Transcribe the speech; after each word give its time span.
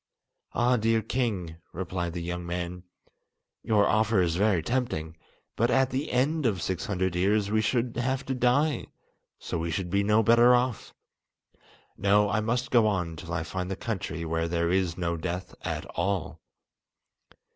"Ah, 0.53 0.77
dear 0.77 1.03
king," 1.03 1.57
replied 1.73 2.13
the 2.13 2.23
young 2.23 2.43
man, 2.43 2.81
"your 3.61 3.87
offer 3.87 4.19
is 4.19 4.35
very 4.35 4.63
tempting! 4.63 5.15
But 5.55 5.69
at 5.69 5.91
the 5.91 6.11
end 6.11 6.47
of 6.47 6.59
six 6.59 6.87
hundred 6.87 7.15
years 7.15 7.51
we 7.51 7.61
should 7.61 7.95
have 7.97 8.25
to 8.25 8.33
die, 8.33 8.87
so 9.37 9.59
we 9.59 9.69
should 9.69 9.91
be 9.91 10.01
no 10.03 10.23
better 10.23 10.55
off! 10.55 10.95
No, 11.99 12.31
I 12.31 12.39
must 12.39 12.71
go 12.71 12.87
on 12.87 13.15
till 13.15 13.31
I 13.31 13.43
find 13.43 13.69
the 13.69 13.75
country 13.75 14.25
where 14.25 14.47
there 14.47 14.71
is 14.71 14.97
no 14.97 15.17
death 15.17 15.53
at 15.61 15.85
all." 15.93 16.41